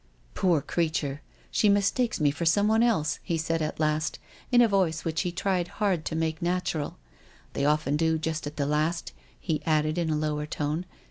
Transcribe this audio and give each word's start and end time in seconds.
"Poor 0.33 0.61
creature*! 0.61 1.21
She 1.51 1.69
mistakes 1.69 2.19
me 2.19 2.31
for 2.31 2.43
someone 2.43 2.81
else," 2.81 3.19
he 3.21 3.37
said 3.37 3.61
at 3.61 3.79
last, 3.79 4.17
in 4.51 4.59
a 4.59 4.67
voice 4.67 5.05
which 5.05 5.21
he 5.21 5.31
tried 5.31 5.67
hard 5.77 6.05
to 6.05 6.15
make 6.15 6.41
natural." 6.41 6.97
They 7.53 7.65
often 7.65 7.97
do, 7.97 8.17
just 8.17 8.47
at 8.47 8.57
the 8.57 8.65
last," 8.65 9.11
he 9.39 9.61
added 9.63 9.99
in 9.99 10.09
a 10.09 10.15
lower 10.17 10.47
tone. 10.47 10.87